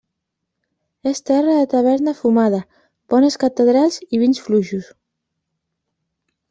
[1.11, 2.63] És terra de taverna fumada,
[3.15, 4.93] bones catedrals i vins fluixos.